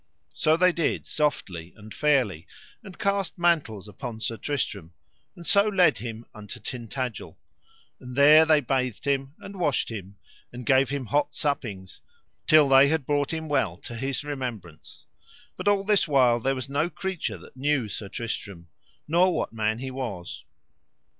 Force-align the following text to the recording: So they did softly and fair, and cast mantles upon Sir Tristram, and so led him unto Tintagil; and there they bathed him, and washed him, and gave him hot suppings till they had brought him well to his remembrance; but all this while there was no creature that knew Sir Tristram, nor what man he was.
So 0.33 0.57
they 0.57 0.71
did 0.71 1.05
softly 1.05 1.73
and 1.77 1.93
fair, 1.93 2.25
and 2.83 2.97
cast 2.97 3.37
mantles 3.37 3.87
upon 3.87 4.19
Sir 4.19 4.35
Tristram, 4.35 4.95
and 5.35 5.45
so 5.45 5.67
led 5.67 5.99
him 5.99 6.25
unto 6.33 6.59
Tintagil; 6.59 7.37
and 7.99 8.15
there 8.15 8.43
they 8.47 8.61
bathed 8.61 9.05
him, 9.05 9.35
and 9.41 9.59
washed 9.59 9.89
him, 9.91 10.17
and 10.51 10.65
gave 10.65 10.89
him 10.89 11.05
hot 11.05 11.35
suppings 11.35 12.01
till 12.47 12.67
they 12.67 12.87
had 12.87 13.05
brought 13.05 13.31
him 13.31 13.47
well 13.47 13.77
to 13.77 13.95
his 13.95 14.23
remembrance; 14.23 15.05
but 15.55 15.67
all 15.67 15.83
this 15.83 16.07
while 16.07 16.39
there 16.39 16.55
was 16.55 16.67
no 16.67 16.89
creature 16.89 17.37
that 17.37 17.55
knew 17.55 17.87
Sir 17.87 18.09
Tristram, 18.09 18.69
nor 19.07 19.31
what 19.31 19.53
man 19.53 19.77
he 19.77 19.91
was. 19.91 20.45